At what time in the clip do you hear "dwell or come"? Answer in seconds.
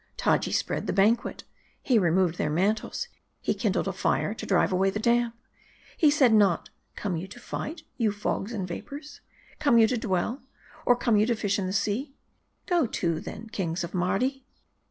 9.99-11.17